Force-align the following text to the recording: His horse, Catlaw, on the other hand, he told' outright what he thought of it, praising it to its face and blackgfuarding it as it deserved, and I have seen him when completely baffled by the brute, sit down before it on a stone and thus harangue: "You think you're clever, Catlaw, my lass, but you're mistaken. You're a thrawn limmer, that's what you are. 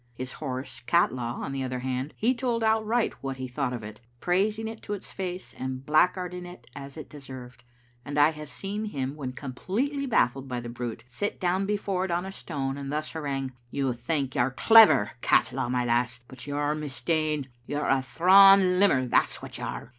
His 0.15 0.31
horse, 0.33 0.79
Catlaw, 0.87 1.35
on 1.43 1.51
the 1.51 1.61
other 1.63 1.77
hand, 1.77 2.15
he 2.17 2.33
told' 2.33 2.63
outright 2.63 3.13
what 3.21 3.37
he 3.37 3.47
thought 3.47 3.71
of 3.71 3.83
it, 3.83 4.01
praising 4.19 4.67
it 4.67 4.81
to 4.81 4.93
its 4.93 5.11
face 5.11 5.53
and 5.55 5.85
blackgfuarding 5.85 6.47
it 6.51 6.65
as 6.75 6.97
it 6.97 7.07
deserved, 7.07 7.63
and 8.03 8.17
I 8.17 8.31
have 8.31 8.49
seen 8.49 8.85
him 8.85 9.15
when 9.15 9.33
completely 9.33 10.07
baffled 10.07 10.47
by 10.47 10.59
the 10.59 10.69
brute, 10.69 11.03
sit 11.07 11.39
down 11.39 11.67
before 11.67 12.03
it 12.05 12.09
on 12.09 12.25
a 12.25 12.31
stone 12.31 12.79
and 12.79 12.91
thus 12.91 13.11
harangue: 13.11 13.53
"You 13.69 13.93
think 13.93 14.33
you're 14.33 14.49
clever, 14.49 15.11
Catlaw, 15.21 15.69
my 15.69 15.85
lass, 15.85 16.21
but 16.27 16.47
you're 16.47 16.73
mistaken. 16.73 17.51
You're 17.67 17.85
a 17.87 18.01
thrawn 18.01 18.79
limmer, 18.79 19.05
that's 19.07 19.43
what 19.43 19.59
you 19.59 19.65
are. 19.65 19.89